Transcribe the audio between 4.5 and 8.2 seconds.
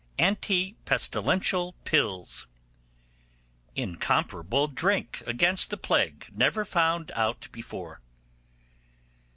drink against the plague, never found out before.